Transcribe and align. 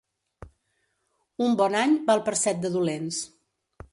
Un 1.49 1.53
bon 1.59 1.77
any 1.83 1.95
val 2.09 2.25
per 2.31 2.35
set 2.41 2.65
de 2.65 2.75
dolents. 2.79 3.23